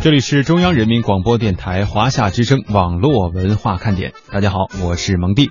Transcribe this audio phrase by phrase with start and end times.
[0.00, 4.12] 这里是中央人民广播电台华夏之声网络文化看点。
[4.30, 5.50] 大家好，我是蒙蒂。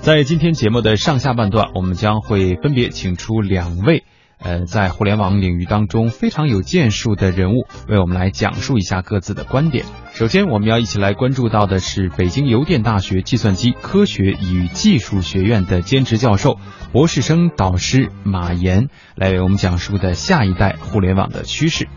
[0.00, 4.04] 在今天节目的上下半段，我们将会分别请出两位，
[4.38, 9.84] 呃，在互联网领域当中非常有建树的人物，为我们来讲述一下各自的观点。
[10.14, 16.58] 首先，我们要一起来关注到的是北京邮电大学计算机科学与技术学院的兼职教授、
[16.92, 21.88] 博士生导师马岩，来为我们讲述的下一代互联网的趋势。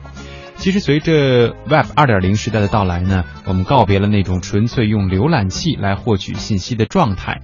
[0.57, 7.41] 其实，随着 Web 2.0时代的到来呢，我们告别了那种纯粹用浏览器来获取信息的状态。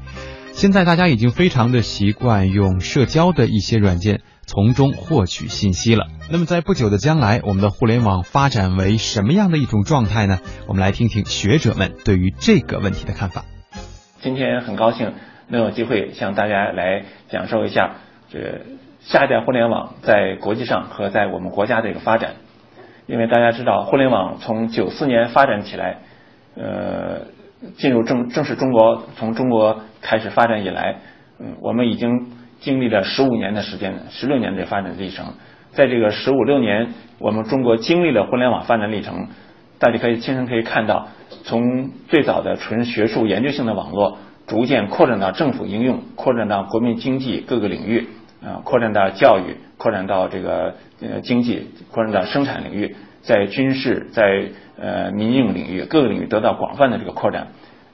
[0.54, 6.08] 现在大家已经非常的习惯用社交的一些软件从中获取信息了。
[6.32, 10.40] 那么，在不久的将来，我们的互联网发展为什么样的一种状态呢？
[10.68, 13.46] 我们来听听学者们对于这个问题的看法。
[14.22, 15.14] 今天很高兴
[15.48, 17.98] 能有机会向大家来讲授一下
[18.32, 18.62] 这
[19.00, 22.36] 下一代互联网在国际上和在我们国家的一个发展。
[23.12, 25.98] 因为大家知道，互联网从九四年发展起来，
[26.56, 27.20] 呃，
[27.76, 30.96] 进入正正式中国，从中国开始发展以来，
[31.38, 35.26] 嗯，我们已经经历了十五年的时间，十六年的发展历程。
[35.72, 39.28] 在这个十五六年，我们中国经历了互联网发展历程，
[39.78, 41.10] 大家可以亲身可以看到，
[41.44, 48.08] 从最早的纯学术研究性的网络，逐渐扩展到政府应用，扩展到国民经济各个领域。
[48.42, 57.48] 啊，扩展到教育，扩展到这个呃经济，扩展到生产领域，在军事，在呃民用领域各个领域得到广泛的这个扩展。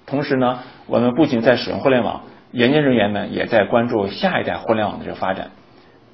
[0.05, 5.51] 同时呢，我们不仅在使用互联网，研究人员呢也在关注下一代互联网的这个发展。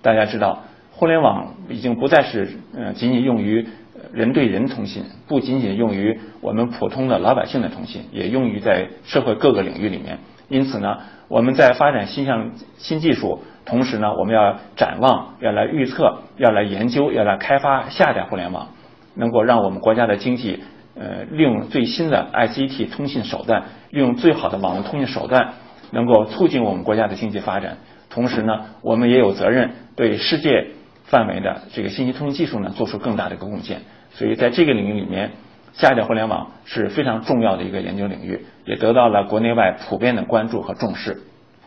[0.01, 3.67] 大家知道，互联网已经不再是呃仅仅用于
[4.11, 10.17] 人对人通信，不仅仅用于我们普通的老百姓的通信，也用于在社会各个领域里面。
[10.49, 13.43] 因此呢，我们在发展新项新技术。
[13.65, 18.67] 同时呢，我们要展望，要来预测，要来研究，要来开发下一代互联网，
[19.15, 20.63] 能够让我们国家的经济，
[20.95, 25.53] 呃，利用最新的 ICT 通信手段，利用最好的网络通信手段，
[25.91, 27.77] 能够促进我们国家的经济发展。
[28.09, 30.67] 同时呢，我们也有责任对世界
[31.05, 33.81] 范围的这个信息通信技术呢做出更大的一个贡献。
[34.11, 35.31] 所以在这个领域里面，
[35.73, 41.21] 下一代互联网是非常重要的一个研究领域，也得到了国内外普遍的关注和重视。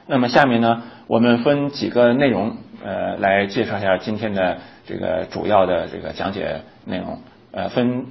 [0.07, 0.85] 那么下面呢？
[1.09, 7.19] 我们分几个内容，呃，来介绍一下今天的这个主要的这个讲解内容。
[7.57, 8.05] 呃，分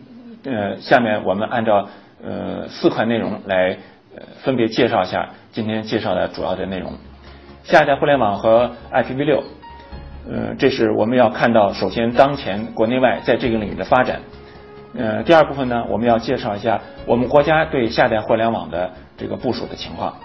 [0.44, 1.88] 呃，下面我们按照
[2.24, 3.78] 呃四块内容来
[4.16, 6.94] 呃分别介绍一下今天介绍的主要的内容。
[7.64, 9.44] 下一代互联网和 IPv6，
[10.28, 14.20] 呃，这是我们要看到首先当前国内外在这个领域的发展。
[14.98, 20.16] 呃，第二部分呢，我们要介绍一下我们国家对下一代互联网的这个部署的情况。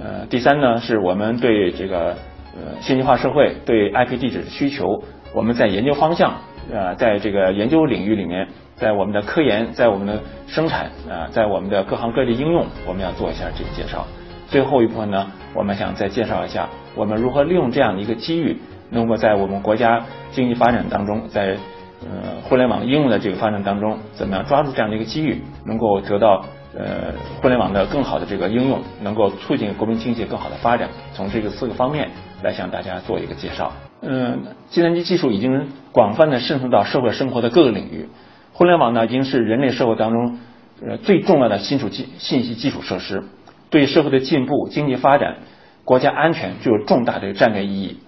[0.00, 2.16] 呃，第三呢，是我们对这个
[2.54, 5.02] 呃信息化社会对 IP 地址的需求，
[5.36, 6.30] 我们在研究方向
[6.74, 14.06] 啊，在这个研究领域里面，在我们的科研，在我们的生产啊，在我们的各行各业应用，我们要做一下这个介绍。
[14.48, 18.56] 最后一部分呢，我们想再介绍一下我们如何利用这样的一个机遇，
[18.88, 21.58] 能够在我们国家经济发展当中，在
[22.00, 26.42] 呃互联网应用的这个发展当中，怎么样抓住这样的一个机遇，能够得到。
[26.78, 30.90] 呃，互联网的更好的这个应用，能够促进国民经济更好的发展。
[31.14, 32.10] 从这个四个方面
[32.42, 33.72] 来向大家做一个介绍。
[34.08, 38.08] 嗯，计算机技术已经广泛的渗透到社会生活的各个领域。
[38.52, 40.38] 互联网呢，已经是人类社会当中
[40.86, 43.24] 呃最重要的新属基信息基础设施，
[43.68, 45.38] 对社会的进步、经济发展、
[45.84, 47.98] 国家安全具有重大的战略意义。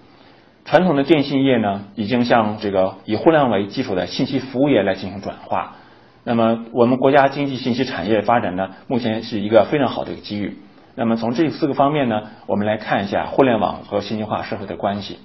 [0.65, 5.75] 传统的电信业呢，已经向这个以互联网为基础的信息服务业来进行转化。
[6.23, 10.57] 那么，我们国家经济信息产业发展呢，目前是一个非常好的一个机遇。
[10.95, 15.19] 那么，从这四个方面呢，我们来看一下互联网和信息化社会的关系。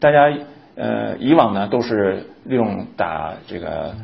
[0.00, 0.32] 大家
[0.76, 3.94] 呃，以往呢都是利用打这个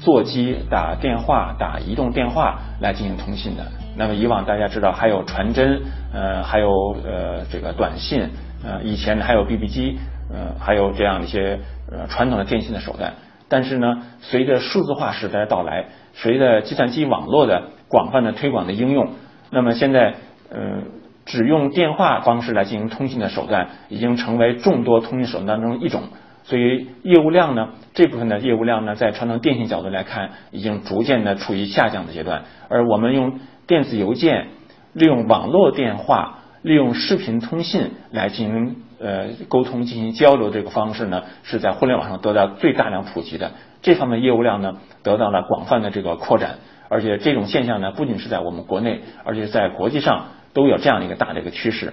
[0.00, 3.64] 座机、打电话、打移动电话来进行通信的。
[3.98, 5.80] 那么，以往大家知道还有传真，
[6.12, 8.28] 呃，还有呃这个短信，
[8.64, 9.98] 呃，以前还有 BB 机，
[10.30, 11.58] 呃，还有这样一些
[11.90, 13.12] 呃传统的电信的手段。
[13.48, 19.12] 但是呢，随着数字化时代的到来，随着计算机网络的广泛的推广的应用，
[19.50, 20.14] 那么现在，
[20.50, 20.82] 呃，
[21.26, 26.04] 只用电话方式来进行通信的手段，已经成为众多通信手段当中一种。
[26.44, 32.44] 所以业务量呢，这部分的业务量呢，在传统电信角度来看，已经逐渐的处于下降的阶段。
[32.70, 34.46] 而我们用电子邮件、
[34.94, 38.76] 利用网络电话、利用视频通信来进行。
[38.98, 43.52] 呃，沟通进行交流这个方式呢，是在互联网上得到最大量普及的。
[43.82, 46.54] 这方面业务量呢，得到了广泛的这个扩展。
[46.88, 51.92] 而且这种现象呢，不仅是在我们国内，而且在国际上都有这样的一个大的一个趋势。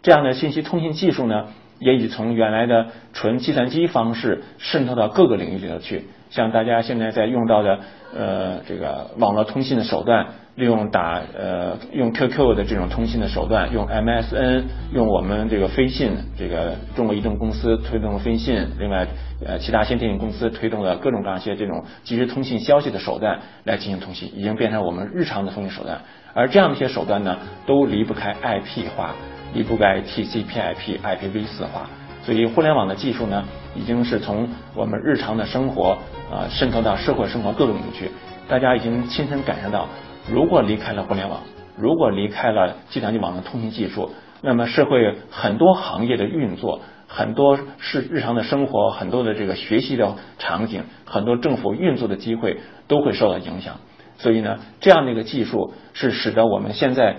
[0.00, 6.04] 这样的信息通信技术呢，也已从原来的纯计算机方式渗透到各个领域里头去。
[6.28, 7.78] 像大家现在在用到的
[8.14, 10.26] 呃这个网络通信的手段，
[10.56, 19.06] 利用打呃用 QQ 的这种通信的手段，用 MSN，用我们这个飞信，这个中国移动公司推动的飞信，另外
[19.46, 26.00] 呃其他一些电信公司推动的各种各样一些这种即时通信消息的手段来进行通信，已经变成我们日常的通信手段。
[26.34, 29.14] 而这样的一些手段呢，都离不开 IP 化，
[29.56, 31.88] 离不开 TCP/IP、IPv4 化。
[32.22, 33.42] 所以互联网的技术呢，
[33.74, 35.96] 已经是从我们日常的生活
[36.30, 38.10] 啊渗透到社会生活各个领域去。
[38.48, 39.88] 大家已经亲身感受到，
[40.30, 41.40] 如果离开了互联网，
[41.78, 44.10] 如果离开了计算机网络通信技术，
[44.42, 52.58] 那么社会很多行业的运作，很多是日常的生活，很多的这个学习的场景，很多政府运作的机会
[52.88, 53.76] 都会受到影响。
[54.18, 57.16] 所以呢，这样的一个技术是使得我们现在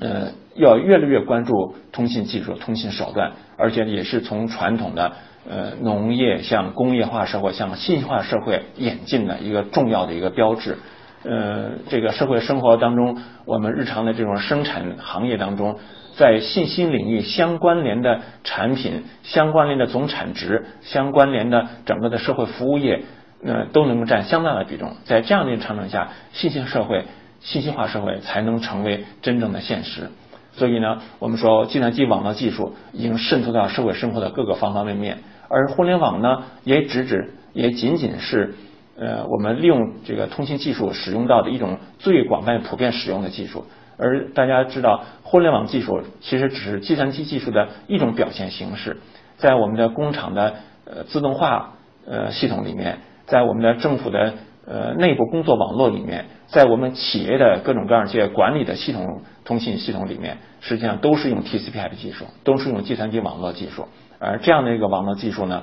[0.00, 3.32] 呃要越来越关注通信技术、通信手段。
[3.60, 5.12] 而且也是从传统的
[5.50, 10.78] 呃农业向工业化社会向信息化社会演进的一个重要的一个标志。
[11.24, 15.80] 呃，这个社会生活当中，我们日常的这种生产行业当中，
[16.14, 23.02] 在信息领域相关联的产品、相关联的总产值、相关联的整个的社会服务业，
[23.44, 24.92] 呃，都能够占相当的比重。
[25.02, 27.06] 在这样的一个场景下，信息社会、
[27.40, 30.10] 信息化社会才能成为真正的现实。
[30.52, 35.18] 所以呢，我们说计算机网络技术已经渗透到社会生活的各个方方面面，
[35.48, 38.54] 而互联网呢，也只指也仅仅是
[38.98, 43.66] 呃我们利用这个通信技术使用到的一种最广泛普遍使用的技术。
[43.96, 48.98] 而大家知道，互联网技术其实只是计算机技术的一种表现形式，
[49.36, 50.54] 在我们的工厂的
[50.84, 51.74] 呃自动化
[52.06, 54.34] 呃系统里面，在我们的政府的
[54.68, 59.22] 呃内部工作网络里面，在我们企业的各种各样一些管理的系统。
[59.44, 63.88] 通信系统里面实际上都是用 TCP/IP 技术，都是用计算机网络技术，
[64.18, 65.62] 而这样的一个网络技术呢，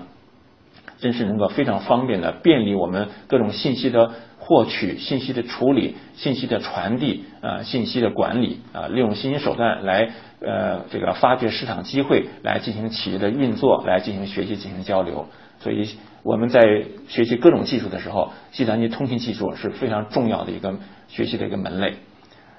[0.98, 4.10] 真是能够非常方便的便利我们各种信息的
[4.40, 10.10] 获取、信息的处理、信息的传递啊、信息的管理啊，利用信息手段来
[10.42, 15.28] 呃这个发掘市场机会，来进行企业的运作，来进行学习、进行交流。
[15.66, 15.90] 所以
[16.22, 16.62] 我们在
[17.08, 20.76] 学习各种技术的时候，计算机通信技术是非常重要的一个
[21.08, 21.96] 学习的一个门类。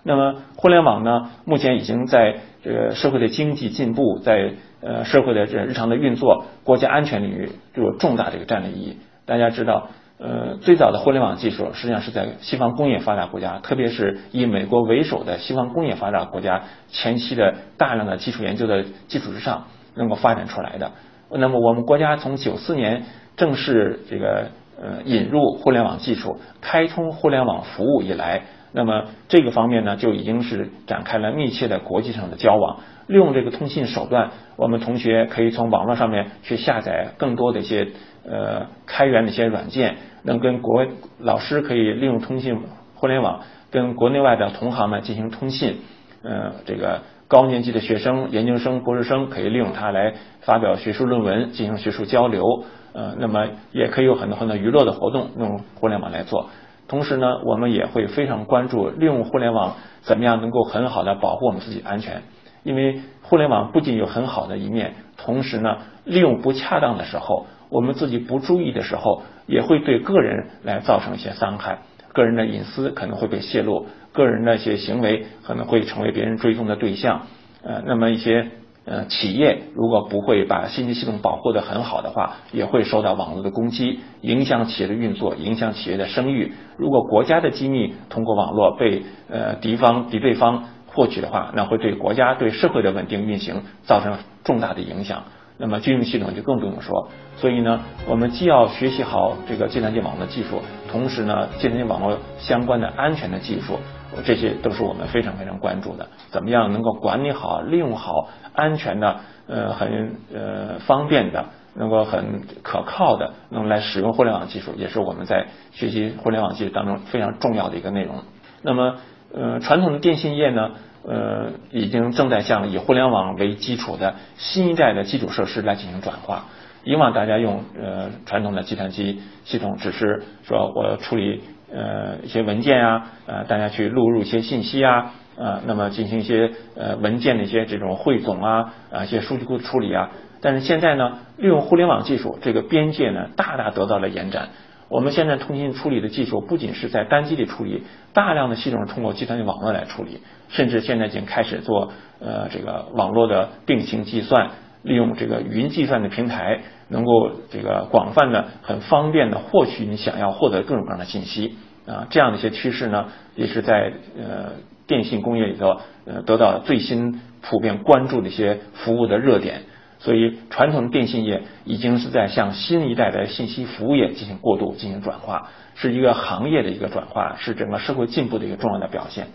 [0.03, 8.97] 那么，互联网呢，目前已经在这个社会的经济进步，在呃社会的这日常的运作、国家安全领域具有重大的一个战略意义。
[9.25, 9.89] 大家知道，
[10.19, 20.91] 呃，最早的互联网技术实际上是在西方工业发达国家，特别是以美国为首的西方工业发达国家前期的大量的基础研究的基础之上，能够发展出来的。
[21.31, 23.05] 那么，我们国家从九四年
[23.37, 24.51] 正式这个
[24.81, 28.43] 呃引入互联网技术，开通互联网服务以来。
[28.73, 32.81] 那么这个方面呢，就已经是展开了密切的国际上的交往。
[33.07, 37.89] 利用这个通信手段，我们同学可以从网络上面去下载更多的一些
[38.29, 40.87] 呃开源的一些软件，能跟国
[41.19, 42.61] 老师可以利用通信
[42.95, 43.41] 互联网
[43.71, 45.79] 跟国内外的同行们进行通信。
[46.23, 52.65] 呃，这个高年级的学生、研究生、博士生可以利用它来发表学术论文，进行学术交流。
[52.93, 56.49] 呃，那么也可以有很多很多娱乐的活动用互联网来做。
[56.89, 62.23] 同时呢，我们也会非常关注利用互联网怎么样能够很好的保护我们自己安全。
[62.63, 71.81] 因为互联网不仅有很好的一面，同时呢，利用不恰当的时候，我们自己不注意的时候，也会对个人来造成一些伤害，
[72.17, 77.27] 个人的隐私可能会被泄露，个人的一些行为可能会成为别人追踪的对象。
[77.63, 78.47] 呃，那么一些。
[78.89, 86.53] 呃，企业如果不会把信息系统保护的很好的话，也会受到网络的攻击，影响企业的运作，影响企业的声誉。
[86.77, 95.25] 如果国家的机密通过网络被呃敌方敌对方获取的话，那会对国家对社会的稳定运行造成重大的影响。
[95.59, 97.09] 那么军用系统就更不用说。
[97.37, 100.61] 所以呢，我们既要学习好这个计算机网络技术，
[100.91, 103.79] 同时呢，计算机网络相关的安全的技术。
[104.25, 111.45] 这些都是我们非常非常关注的，怎么样能够管理好、利用好、安全的、呃很呃方便的、
[111.75, 118.23] 能够很可靠的，能来使用互联网技术，也是我们在学习互联网技术当中非常重要的一个内容。
[118.63, 118.95] 那么，
[119.37, 120.71] 呃，传统的电信业呢，
[121.05, 126.47] 呃，已经正在向以互联网为基础的新一代的基础设施来进行转化。
[126.83, 131.43] 以往大家用呃传统的计算机系统，只是说我处理。
[131.69, 140.11] 呃，一些文件啊，呃，大家去录入一些信息啊，呃，那么进行一些呃文件的一些这种汇总啊，啊，一些数据库的处理啊。
[140.41, 144.51] 但是现在呢，利用互联网技术，这个边界呢大大得到了延展。
[144.89, 154.51] 我们现在通信处理的技术不仅是在单机里处理，大量的系统通过计算机网络来处理，甚至现在已经开始做呃这个网络的并行计算，
[154.83, 162.07] 利用这个云计算的平台，能够这个广泛的、很方便的获取你想要获得各种各样的信息啊。
[162.09, 164.53] 这样的一些趋势呢，也是在呃
[164.87, 169.63] 电信工业里头呃得到最新普遍关注的一些服务的热点。
[169.99, 179.29] 所以，传统电信业已经是在向新一代的信息服务业进行过渡、进行转化，是一个行业的一个转化，是整个社会进步的一个重要的表现。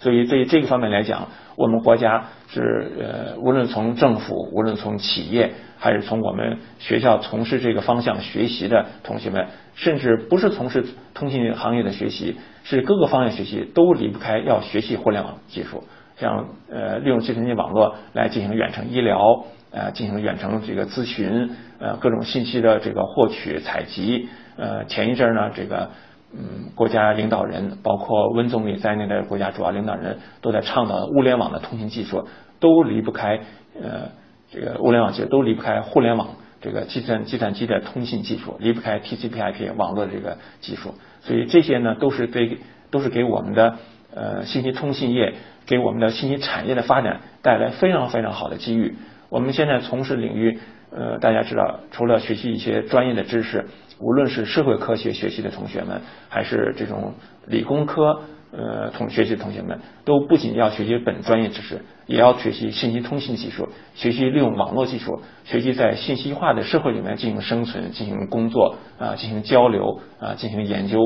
[0.00, 10.84] 所以，对于这个方面来讲，我们国家是呃，无论从政府，无论从企业，还是从我们学校从事这个方向学习的同学们，甚至不是从事
[11.14, 15.82] 通信行业的学习，是各个方面学习，都离不开要学习互联网技术，
[16.18, 19.44] 像呃，利用计算机网络来进行远程医疗。
[19.70, 24.26] 呃，进行远程这个咨询，呃，各种信息的这个获取、采集。
[24.56, 25.90] 呃，前一阵呢，这个
[26.32, 32.26] 嗯，国家领导人，包括温总理在内的国家主要领导人，都在倡导物联网的通信技术，
[32.58, 33.40] 都离不开
[33.78, 34.08] 呃，
[34.50, 36.28] 这个物联网技术都离不开互联网
[36.62, 40.94] 这个计算计算机的通信技术，离不开 TCP/IP 网络这个技术。
[41.20, 42.56] 所以这些呢，都是对，
[42.90, 43.76] 都是给我们的
[44.14, 45.34] 呃信息通信业，
[45.68, 48.96] 给我们的信息产业的发展带来非常非常好的机遇。
[49.28, 50.58] 我们现在从事领域，
[50.90, 53.66] 呃，大家知道，除了学习一些专业的知识，
[54.00, 57.12] 无论是社会科学学习的同学们，还是这种
[57.46, 70.98] 理工科呃同学习的同学们，都不仅要学习本专业知识，也要学习信息通信技术，学习利用网络技术，学习在信息化的社会里面进行生存、进行工作啊、进行交流啊、进行研究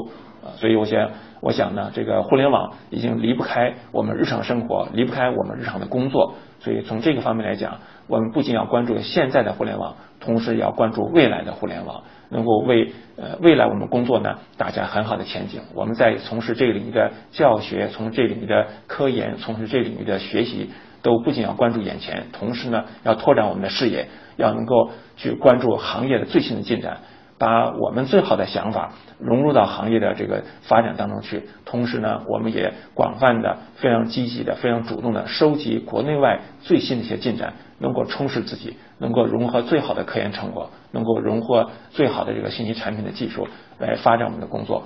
[0.43, 0.55] 啊。
[0.57, 6.35] 所以，我想，我想呢，这个互联网已经离不开我们日常生活，离不开我们日常的工作。
[6.61, 15.61] 所以，从这个方面来讲，我们不仅要关注现在的互联网，同时也要关注未来的互联网，能够为呃未来我们工作呢打下很好的前景。
[15.75, 20.71] 我们在从事这个领域的教学，从事这领域的科研，从事这个领域的学习，
[21.03, 26.99] 都不仅要关注眼前，同时呢要拓展我们的视野，要能够去关注行业的最新的进展。
[27.39, 43.49] 把我们最好的想法融入到行业的这个发展当中去，同时呢，我们也广泛的、非常积极的、非常主动的收集国内外最新的一些进展，能够充实自己，能够融合最好的科研成果，能够融合最好的这个信息产品的技术，
[43.81, 44.85] 来发展我们的工作。